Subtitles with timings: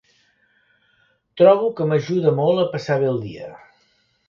[1.41, 3.55] Trobo que m'ajuda molt a passar bé el dia.